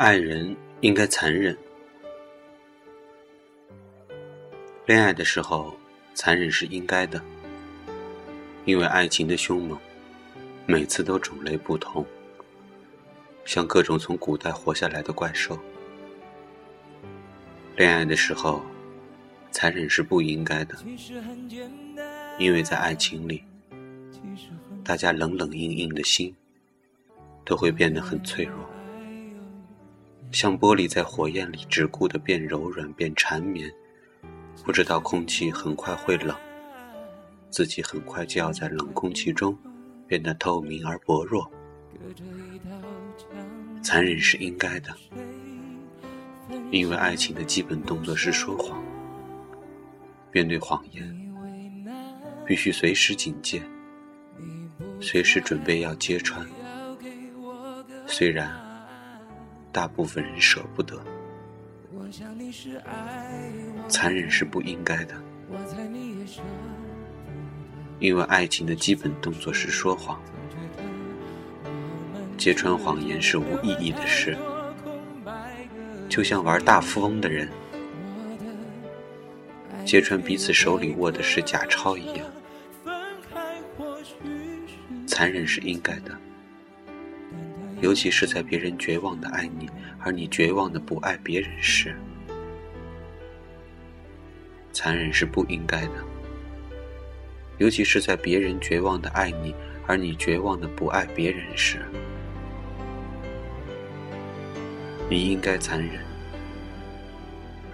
[0.00, 1.54] 爱人应该残忍。
[4.86, 5.76] 恋爱的时候，
[6.14, 7.22] 残忍是应该的，
[8.64, 9.78] 因为爱情的凶猛，
[10.64, 12.02] 每次都种类不同，
[13.44, 15.58] 像各种从古代活下来的怪兽。
[17.76, 18.62] 恋爱的时候，
[19.50, 20.78] 残忍是不应该的，
[22.38, 23.44] 因为在爱情里，
[24.82, 26.34] 大家冷冷硬硬的心，
[27.44, 28.56] 都会变得很脆弱。
[30.32, 33.70] 像玻璃在火焰里只顾的变柔软、变缠绵，
[34.64, 36.34] 不知道空气很快会冷，
[37.50, 39.58] 自己很快就要在冷空气中
[40.06, 41.50] 变得透明而薄弱。
[43.82, 44.94] 残忍是应该的，
[46.70, 48.80] 因为爱情的基本动作是说谎。
[50.32, 51.32] 面对谎言，
[52.46, 53.60] 必须随时警戒，
[55.00, 56.46] 随时准备要揭穿。
[58.06, 58.69] 虽然。
[59.72, 61.00] 大部分人舍不得，
[63.88, 65.14] 残忍是不应该的，
[68.00, 70.20] 因为爱情的基本动作是说谎，
[72.36, 74.36] 揭穿谎言是无意义的事，
[76.08, 77.48] 就像玩大富翁的人
[79.84, 82.26] 揭穿彼此手里握的是假钞一样，
[85.06, 86.18] 残忍是应该的。
[87.80, 91.96] 尤其是在别人绝望的爱你，而你绝望的不爱别人时，
[94.72, 95.92] 残忍是不应该的。
[97.56, 99.54] 尤其是在别人绝望的爱你，
[99.86, 101.78] 而你绝望的不爱别人时，
[105.08, 106.02] 你应该残忍。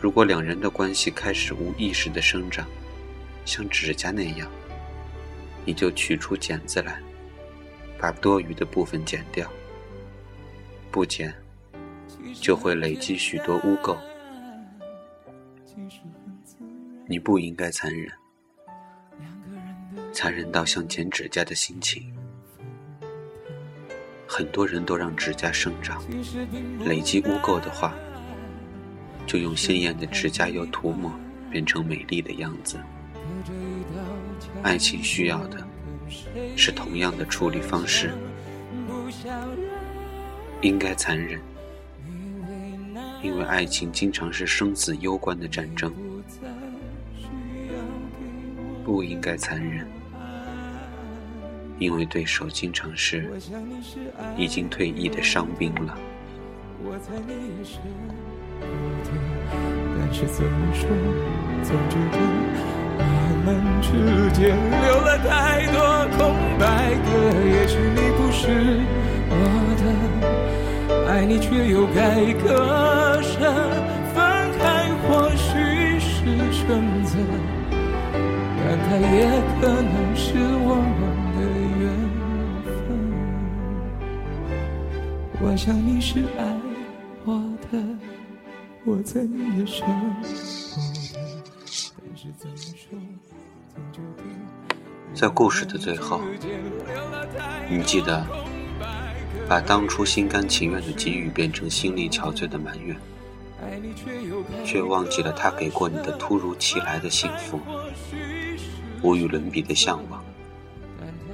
[0.00, 2.66] 如果两人的关系开始无意识的生长，
[3.46, 4.50] 像指甲那样，
[5.64, 6.98] 你就取出剪子来，
[7.98, 9.50] 把多余的部分剪掉。
[10.94, 11.34] 不剪，
[12.40, 13.98] 就会累积许多污垢。
[17.08, 18.08] 你不应该残忍，
[20.12, 22.14] 残忍到像剪指甲的心情。
[24.24, 26.00] 很多人都让指甲生长，
[26.84, 27.92] 累积污垢的话，
[29.26, 31.12] 就用鲜艳的指甲油涂抹，
[31.50, 32.78] 变成美丽的样子。
[34.62, 35.58] 爱情需要的
[36.56, 38.12] 是同样的处理方式。
[40.64, 41.38] 应该残忍，
[43.22, 45.92] 因为爱情经常是生死攸关的战争。
[48.82, 49.86] 不应该残忍，
[51.78, 53.30] 因为对手经常是
[54.38, 55.98] 已经退役的伤兵了。
[59.98, 60.88] 但是怎么说，
[61.62, 62.18] 总觉得
[62.96, 63.02] 我
[63.44, 63.52] 们
[63.82, 63.88] 之
[64.32, 65.76] 间留了太多
[66.16, 66.20] 空
[66.58, 66.64] 白
[67.04, 67.10] 格，
[67.50, 67.73] 也许
[71.24, 73.38] 爱你却又该割舍，
[74.12, 74.22] 分
[74.58, 76.20] 开或许是
[76.52, 76.66] 选
[77.02, 77.16] 择，
[78.12, 79.24] 但它也
[79.58, 81.00] 可能是我们
[81.32, 81.40] 的
[81.80, 81.82] 缘
[82.76, 82.76] 分。
[85.40, 86.44] 我想你是爱
[87.24, 87.40] 我
[87.72, 87.80] 的，
[88.84, 89.90] 我在你也舍不
[90.22, 90.28] 得，
[91.96, 92.98] 但是怎么说，
[93.74, 94.22] 总觉得
[95.14, 96.20] 在故事的最后，
[97.70, 98.26] 你记得。
[99.48, 102.96] 把当初心甘情愿的给予变成心力憔悴的埋怨，
[104.64, 107.60] 却忘记了他给过你的突如其来的幸福，
[109.02, 110.24] 无与伦比的向往，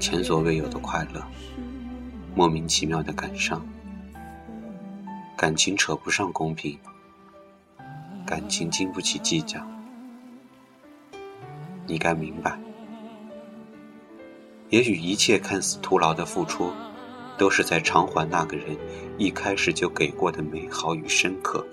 [0.00, 1.22] 前所未有的快乐，
[2.34, 3.64] 莫名其妙的感伤。
[5.36, 6.78] 感情扯不上公平，
[8.26, 9.64] 感情经不起计较，
[11.86, 12.58] 你该明白。
[14.68, 16.70] 也许一切看似徒劳的付出。
[17.40, 18.76] 都是在偿还那个人
[19.16, 21.66] 一开始就给过的美好与深刻。